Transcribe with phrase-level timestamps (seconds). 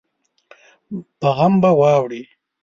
[1.19, 2.23] په غم به واوړې